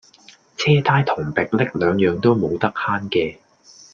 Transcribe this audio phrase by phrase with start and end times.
[0.57, 3.37] 車呔同迫力兩樣都冇得慳嘅